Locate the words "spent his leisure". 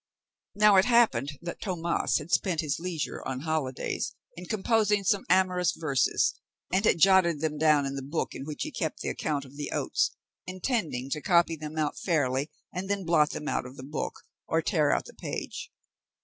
2.31-3.21